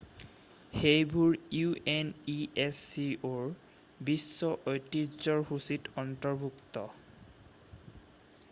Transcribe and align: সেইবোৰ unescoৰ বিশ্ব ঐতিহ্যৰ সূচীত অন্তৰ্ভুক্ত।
সেইবোৰ 0.77 1.35
unescoৰ 1.63 3.45
বিশ্ব 4.09 4.51
ঐতিহ্যৰ 4.73 5.45
সূচীত 5.51 5.93
অন্তৰ্ভুক্ত। 6.05 6.87